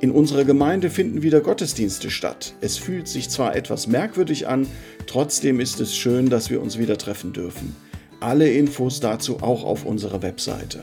In 0.00 0.10
unserer 0.10 0.42
Gemeinde 0.42 0.90
finden 0.90 1.22
wieder 1.22 1.40
Gottesdienste 1.40 2.10
statt. 2.10 2.54
Es 2.62 2.78
fühlt 2.78 3.06
sich 3.06 3.30
zwar 3.30 3.54
etwas 3.54 3.86
merkwürdig 3.86 4.48
an, 4.48 4.66
trotzdem 5.06 5.60
ist 5.60 5.80
es 5.80 5.96
schön, 5.96 6.30
dass 6.30 6.50
wir 6.50 6.60
uns 6.60 6.76
wieder 6.76 6.98
treffen 6.98 7.32
dürfen. 7.32 7.76
Alle 8.18 8.50
Infos 8.50 8.98
dazu 8.98 9.40
auch 9.40 9.62
auf 9.62 9.84
unserer 9.84 10.20
Webseite. 10.22 10.82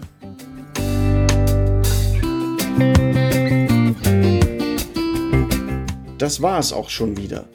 Das 6.18 6.42
war 6.42 6.60
es 6.60 6.72
auch 6.72 6.90
schon 6.90 7.18
wieder. 7.18 7.50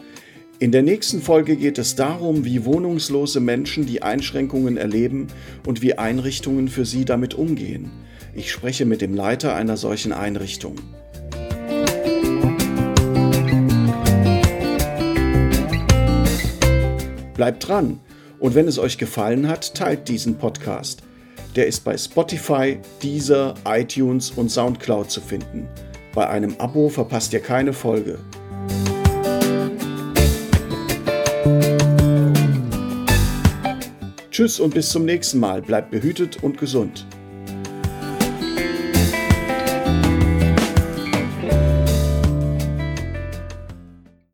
In 0.59 0.73
der 0.73 0.83
nächsten 0.83 1.21
Folge 1.21 1.55
geht 1.55 1.77
es 1.77 1.97
darum, 1.97 2.47
wie 2.47 2.65
wohnungslose 2.65 3.41
Menschen 3.41 3.85
die 3.85 4.03
Einschränkungen 4.03 4.79
erleben 4.79 5.27
und 5.67 5.83
wie 5.83 5.99
Einrichtungen 5.99 6.69
für 6.69 6.87
sie 6.87 7.05
damit 7.05 7.35
umgehen. 7.35 7.91
Ich 8.35 8.51
spreche 8.51 8.87
mit 8.87 9.03
dem 9.03 9.13
Leiter 9.13 9.55
einer 9.55 9.77
solchen 9.77 10.15
Einrichtung. 10.15 10.77
Bleibt 17.35 17.69
dran 17.69 18.01
und 18.39 18.55
wenn 18.55 18.67
es 18.67 18.79
euch 18.79 18.97
gefallen 18.97 19.49
hat, 19.49 19.75
teilt 19.75 20.09
diesen 20.09 20.39
Podcast. 20.39 21.03
Der 21.55 21.67
ist 21.67 21.85
bei 21.85 21.99
Spotify, 21.99 22.79
Deezer, 23.03 23.53
iTunes 23.67 24.31
und 24.31 24.51
SoundCloud 24.51 25.11
zu 25.11 25.21
finden. 25.21 25.69
Bei 26.15 26.31
einem 26.31 26.57
Abo 26.57 26.89
verpasst 26.89 27.35
ihr 27.35 27.41
keine 27.41 27.75
Folge. 27.75 28.19
Tschüss 34.37 34.61
und 34.61 34.75
bis 34.75 34.91
zum 34.91 35.07
nächsten 35.07 35.41
Mal. 35.41 35.63
Bleibt 35.63 35.91
behütet 35.91 36.43
und 36.43 36.59
gesund. 36.59 37.07